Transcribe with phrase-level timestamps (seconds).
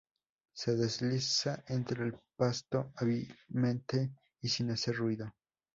[0.55, 4.09] Se desliza entre el pasto hábilmente
[4.41, 5.31] y sin hacer ruido.